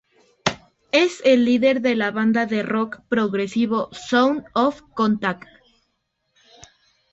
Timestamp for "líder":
1.45-1.79